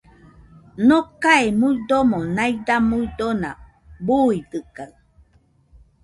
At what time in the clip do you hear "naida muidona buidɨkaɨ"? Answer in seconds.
2.35-4.91